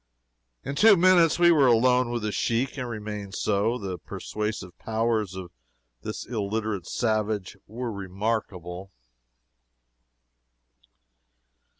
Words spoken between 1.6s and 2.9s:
alone with the sheik, and